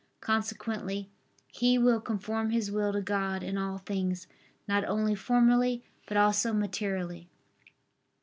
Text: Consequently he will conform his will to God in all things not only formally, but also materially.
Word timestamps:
Consequently 0.19 1.11
he 1.45 1.77
will 1.77 2.01
conform 2.01 2.49
his 2.49 2.71
will 2.71 2.91
to 2.91 3.01
God 3.01 3.43
in 3.43 3.55
all 3.55 3.77
things 3.77 4.25
not 4.67 4.83
only 4.85 5.13
formally, 5.13 5.83
but 6.07 6.17
also 6.17 6.51
materially. 6.53 7.29